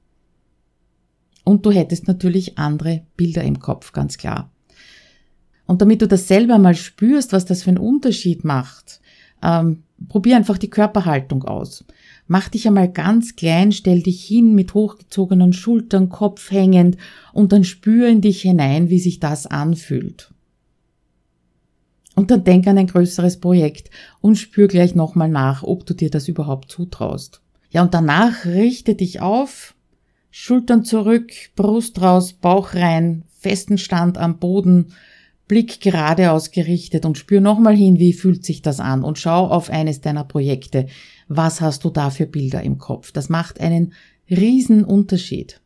Und 1.43 1.65
du 1.65 1.71
hättest 1.71 2.07
natürlich 2.07 2.57
andere 2.57 3.03
Bilder 3.17 3.43
im 3.43 3.59
Kopf, 3.59 3.93
ganz 3.93 4.17
klar. 4.17 4.51
Und 5.65 5.81
damit 5.81 6.01
du 6.01 6.07
das 6.07 6.27
selber 6.27 6.57
mal 6.57 6.75
spürst, 6.75 7.33
was 7.33 7.45
das 7.45 7.63
für 7.63 7.69
einen 7.69 7.77
Unterschied 7.77 8.43
macht, 8.43 8.99
ähm, 9.41 9.83
probier 10.09 10.35
einfach 10.35 10.57
die 10.57 10.69
Körperhaltung 10.69 11.43
aus. 11.43 11.85
Mach 12.27 12.49
dich 12.49 12.67
einmal 12.67 12.91
ganz 12.91 13.35
klein, 13.35 13.71
stell 13.71 14.01
dich 14.01 14.23
hin 14.23 14.53
mit 14.55 14.73
hochgezogenen 14.73 15.53
Schultern, 15.53 16.09
Kopf 16.09 16.51
hängend 16.51 16.97
und 17.33 17.51
dann 17.51 17.63
spür 17.63 18.07
in 18.07 18.21
dich 18.21 18.41
hinein, 18.41 18.89
wie 18.89 18.99
sich 18.99 19.19
das 19.19 19.47
anfühlt. 19.47 20.33
Und 22.15 22.29
dann 22.29 22.43
denk 22.43 22.67
an 22.67 22.77
ein 22.77 22.87
größeres 22.87 23.39
Projekt 23.39 23.89
und 24.19 24.35
spür 24.35 24.67
gleich 24.67 24.95
nochmal 24.95 25.29
nach, 25.29 25.63
ob 25.63 25.85
du 25.85 25.93
dir 25.93 26.09
das 26.09 26.27
überhaupt 26.27 26.69
zutraust. 26.69 27.41
Ja, 27.69 27.81
und 27.81 27.93
danach 27.93 28.45
richte 28.45 28.95
dich 28.95 29.21
auf, 29.21 29.75
Schultern 30.31 30.85
zurück, 30.85 31.31
Brust 31.55 32.01
raus, 32.01 32.33
Bauch 32.33 32.73
rein, 32.73 33.25
festen 33.37 33.77
Stand 33.77 34.17
am 34.17 34.39
Boden, 34.39 34.93
Blick 35.47 35.81
gerade 35.81 36.31
ausgerichtet 36.31 37.05
und 37.05 37.17
spür 37.17 37.41
nochmal 37.41 37.75
hin, 37.75 37.99
wie 37.99 38.13
fühlt 38.13 38.45
sich 38.45 38.61
das 38.61 38.79
an 38.79 39.03
und 39.03 39.19
schau 39.19 39.47
auf 39.47 39.69
eines 39.69 39.99
deiner 39.99 40.23
Projekte. 40.23 40.87
Was 41.27 41.59
hast 41.59 41.83
du 41.83 41.89
da 41.89 42.09
für 42.09 42.25
Bilder 42.25 42.63
im 42.63 42.77
Kopf? 42.77 43.11
Das 43.11 43.27
macht 43.27 43.59
einen 43.59 43.91
riesen 44.29 44.85
Unterschied. 44.85 45.59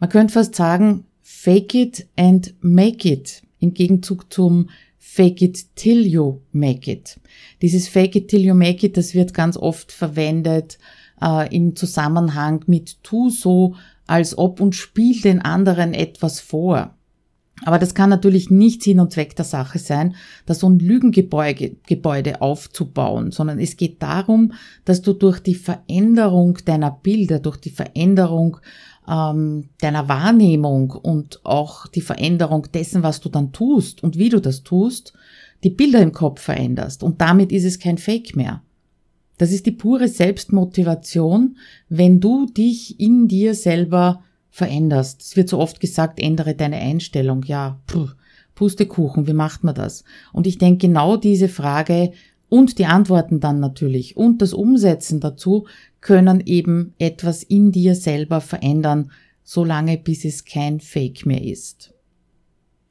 Man 0.00 0.08
könnte 0.08 0.32
fast 0.32 0.54
sagen, 0.54 1.04
fake 1.20 1.74
it 1.74 2.08
and 2.16 2.54
make 2.60 3.06
it 3.06 3.42
im 3.58 3.74
Gegenzug 3.74 4.32
zum 4.32 4.70
fake 4.98 5.42
it 5.42 5.76
till 5.76 6.06
you 6.06 6.40
make 6.52 6.90
it. 6.90 7.20
Dieses 7.60 7.88
fake 7.88 8.16
it 8.16 8.28
till 8.28 8.40
you 8.40 8.54
make 8.54 8.86
it, 8.86 8.96
das 8.96 9.14
wird 9.14 9.34
ganz 9.34 9.58
oft 9.58 9.92
verwendet 9.92 10.78
äh, 11.24 11.54
im 11.54 11.74
Zusammenhang 11.76 12.64
mit 12.66 13.02
tu 13.02 13.30
so, 13.30 13.74
als 14.06 14.36
ob 14.36 14.60
und 14.60 14.74
spiel 14.74 15.20
den 15.20 15.40
anderen 15.40 15.94
etwas 15.94 16.40
vor. 16.40 16.94
Aber 17.64 17.78
das 17.78 17.94
kann 17.94 18.10
natürlich 18.10 18.50
nicht 18.50 18.82
Sinn 18.82 19.00
und 19.00 19.12
Zweck 19.12 19.36
der 19.36 19.44
Sache 19.44 19.78
sein, 19.78 20.16
da 20.44 20.54
so 20.54 20.68
ein 20.68 20.78
Lügengebäude 20.78 21.76
Gebäude 21.86 22.42
aufzubauen, 22.42 23.30
sondern 23.30 23.60
es 23.60 23.76
geht 23.76 24.02
darum, 24.02 24.52
dass 24.84 25.02
du 25.02 25.12
durch 25.12 25.38
die 25.38 25.54
Veränderung 25.54 26.58
deiner 26.64 26.90
Bilder, 26.90 27.38
durch 27.38 27.56
die 27.56 27.70
Veränderung 27.70 28.58
ähm, 29.08 29.68
deiner 29.80 30.08
Wahrnehmung 30.08 30.90
und 30.90 31.44
auch 31.44 31.86
die 31.86 32.00
Veränderung 32.00 32.66
dessen, 32.74 33.02
was 33.02 33.20
du 33.20 33.28
dann 33.28 33.52
tust 33.52 34.02
und 34.02 34.18
wie 34.18 34.30
du 34.30 34.40
das 34.40 34.64
tust, 34.64 35.14
die 35.62 35.70
Bilder 35.70 36.00
im 36.00 36.12
Kopf 36.12 36.42
veränderst. 36.42 37.02
Und 37.02 37.20
damit 37.20 37.52
ist 37.52 37.64
es 37.64 37.78
kein 37.78 37.98
Fake 37.98 38.34
mehr. 38.34 38.63
Das 39.44 39.52
ist 39.52 39.66
die 39.66 39.72
pure 39.72 40.08
Selbstmotivation, 40.08 41.58
wenn 41.90 42.18
du 42.18 42.46
dich 42.46 42.98
in 42.98 43.28
dir 43.28 43.54
selber 43.54 44.22
veränderst. 44.48 45.20
Es 45.20 45.36
wird 45.36 45.50
so 45.50 45.58
oft 45.58 45.80
gesagt, 45.80 46.18
ändere 46.18 46.54
deine 46.54 46.78
Einstellung. 46.78 47.42
Ja, 47.42 47.78
puh, 47.86 48.08
Pustekuchen, 48.54 49.26
wie 49.26 49.34
macht 49.34 49.62
man 49.62 49.74
das? 49.74 50.02
Und 50.32 50.46
ich 50.46 50.56
denke, 50.56 50.86
genau 50.86 51.18
diese 51.18 51.50
Frage 51.50 52.12
und 52.48 52.78
die 52.78 52.86
Antworten 52.86 53.38
dann 53.38 53.60
natürlich 53.60 54.16
und 54.16 54.40
das 54.40 54.54
Umsetzen 54.54 55.20
dazu 55.20 55.66
können 56.00 56.40
eben 56.46 56.94
etwas 56.98 57.42
in 57.42 57.70
dir 57.70 57.96
selber 57.96 58.40
verändern, 58.40 59.10
solange 59.42 59.98
bis 59.98 60.24
es 60.24 60.46
kein 60.46 60.80
Fake 60.80 61.26
mehr 61.26 61.44
ist. 61.44 61.92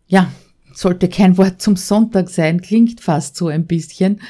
Ja, 0.06 0.32
sollte 0.72 1.10
kein 1.10 1.36
Wort 1.40 1.64
zum 1.64 1.78
Sonntag 1.78 2.30
sein, 2.30 2.62
klingt 2.62 3.02
fast 3.02 3.38
so 3.38 3.48
ein 3.48 3.66
bisschen. 3.66 4.22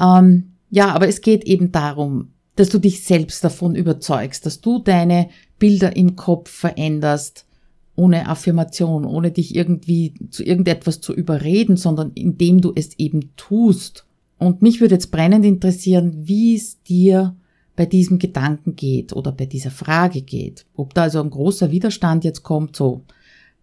Ähm, 0.00 0.54
ja, 0.70 0.94
aber 0.94 1.08
es 1.08 1.20
geht 1.20 1.44
eben 1.44 1.72
darum, 1.72 2.32
dass 2.56 2.68
du 2.68 2.78
dich 2.78 3.04
selbst 3.04 3.44
davon 3.44 3.74
überzeugst, 3.74 4.44
dass 4.44 4.60
du 4.60 4.80
deine 4.80 5.28
Bilder 5.58 5.96
im 5.96 6.16
Kopf 6.16 6.50
veränderst, 6.50 7.46
ohne 7.94 8.28
Affirmation, 8.28 9.04
ohne 9.04 9.30
dich 9.30 9.54
irgendwie 9.54 10.14
zu 10.30 10.44
irgendetwas 10.44 11.00
zu 11.00 11.14
überreden, 11.14 11.76
sondern 11.76 12.12
indem 12.14 12.60
du 12.60 12.72
es 12.74 12.98
eben 12.98 13.32
tust. 13.36 14.06
Und 14.38 14.62
mich 14.62 14.80
würde 14.80 14.94
jetzt 14.94 15.10
brennend 15.10 15.44
interessieren, 15.44 16.26
wie 16.28 16.54
es 16.54 16.82
dir 16.82 17.36
bei 17.74 17.86
diesem 17.86 18.18
Gedanken 18.18 18.76
geht 18.76 19.12
oder 19.12 19.32
bei 19.32 19.46
dieser 19.46 19.70
Frage 19.70 20.22
geht. 20.22 20.66
Ob 20.74 20.94
da 20.94 21.02
also 21.02 21.20
ein 21.20 21.30
großer 21.30 21.70
Widerstand 21.70 22.24
jetzt 22.24 22.42
kommt, 22.42 22.76
so 22.76 23.04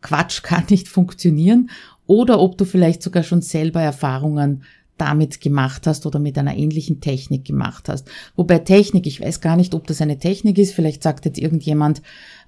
Quatsch 0.01 0.43
kann 0.43 0.63
nicht 0.69 0.87
funktionieren, 0.87 1.69
oder 2.07 2.39
ob 2.39 2.57
du 2.57 2.65
vielleicht 2.65 3.01
sogar 3.01 3.23
schon 3.23 3.41
selber 3.41 3.81
Erfahrungen 3.81 4.63
damit 4.97 5.41
gemacht 5.41 5.87
hast 5.87 6.05
oder 6.05 6.19
mit 6.19 6.37
einer 6.37 6.55
ähnlichen 6.55 7.01
Technik 7.01 7.45
gemacht 7.45 7.89
hast. 7.89 8.07
Wobei 8.35 8.59
Technik, 8.59 9.07
ich 9.07 9.21
weiß 9.21 9.41
gar 9.41 9.57
nicht, 9.57 9.73
ob 9.73 9.87
das 9.87 10.01
eine 10.01 10.19
Technik 10.19 10.57
ist, 10.57 10.73
vielleicht 10.73 11.03
sagt 11.03 11.25
jetzt 11.25 11.39
irgendjemand, 11.39 12.01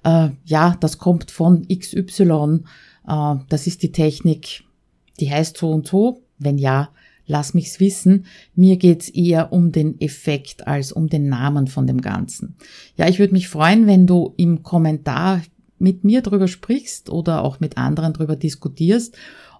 äh, 0.04 0.30
ja, 0.44 0.76
das 0.80 0.98
kommt 0.98 1.30
von 1.30 1.66
XY, 1.68 2.60
äh, 3.06 3.34
das 3.48 3.66
ist 3.66 3.82
die 3.82 3.92
Technik, 3.92 4.64
die 5.20 5.30
heißt 5.30 5.56
so 5.56 5.70
und 5.70 5.86
so. 5.86 6.22
Wenn 6.38 6.56
ja, 6.56 6.90
lass 7.28 7.54
mich's 7.54 7.78
wissen. 7.78 8.26
Mir 8.56 8.76
geht's 8.76 9.08
eher 9.08 9.52
um 9.52 9.70
den 9.70 10.00
Effekt 10.00 10.66
als 10.66 10.90
um 10.90 11.08
den 11.08 11.28
Namen 11.28 11.68
von 11.68 11.86
dem 11.86 12.00
Ganzen. 12.00 12.56
Ja, 12.96 13.08
ich 13.08 13.20
würde 13.20 13.34
mich 13.34 13.48
freuen, 13.48 13.86
wenn 13.86 14.06
du 14.06 14.34
im 14.36 14.62
Kommentar 14.62 15.42
mit 15.78 16.02
mir 16.02 16.22
drüber 16.22 16.48
sprichst 16.48 17.08
oder 17.10 17.44
auch 17.44 17.60
mit 17.60 17.78
anderen 17.78 18.12
drüber 18.12 18.34
diskutierst 18.34 19.16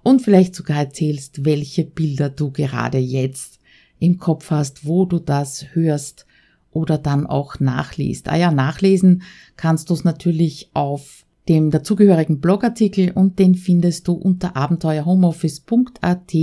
und 0.08 0.22
vielleicht 0.22 0.54
sogar 0.54 0.78
erzählst, 0.78 1.44
welche 1.44 1.84
Bilder 1.84 2.30
du 2.30 2.50
gerade 2.50 2.96
jetzt 2.96 3.58
im 3.98 4.16
Kopf 4.16 4.50
hast, 4.50 4.86
wo 4.86 5.04
du 5.04 5.18
das 5.18 5.74
hörst 5.74 6.24
oder 6.70 6.96
dann 6.96 7.26
auch 7.26 7.60
nachliest. 7.60 8.30
Ah 8.30 8.36
ja, 8.36 8.50
nachlesen 8.50 9.20
kannst 9.56 9.90
du 9.90 9.94
es 9.94 10.04
natürlich 10.04 10.70
auf 10.72 11.26
dem 11.50 11.70
dazugehörigen 11.70 12.40
Blogartikel 12.40 13.10
und 13.10 13.38
den 13.38 13.54
findest 13.54 14.08
du 14.08 14.14
unter 14.14 14.56
abenteuerhomeoffice.at 14.56 16.34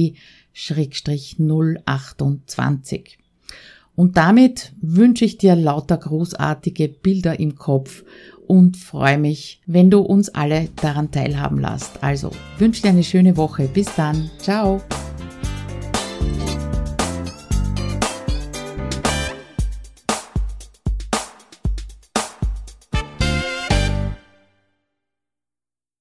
028. 1.88 3.18
Und 3.96 4.18
damit 4.18 4.74
wünsche 4.80 5.26
ich 5.26 5.40
dir 5.40 5.56
lauter 5.56 5.98
großartige 5.98 6.88
Bilder 6.88 7.40
im 7.40 7.56
Kopf 7.56 8.04
und 8.48 8.78
freue 8.78 9.18
mich, 9.18 9.62
wenn 9.66 9.90
du 9.90 10.00
uns 10.00 10.30
alle 10.30 10.70
daran 10.82 11.12
teilhaben 11.12 11.60
lässt. 11.60 12.04
Also 12.04 12.32
wünsche 12.58 12.82
dir 12.82 12.90
eine 12.90 13.04
schöne 13.04 13.38
Woche. 13.38 13.68
Bis 13.68 13.94
dann. 13.96 14.30
Ciao. 14.40 14.82